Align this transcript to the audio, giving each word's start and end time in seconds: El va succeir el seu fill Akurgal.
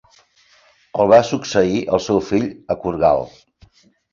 El 1.03 1.11
va 1.11 1.19
succeir 1.27 1.83
el 1.99 2.03
seu 2.07 2.25
fill 2.31 2.51
Akurgal. 2.77 3.25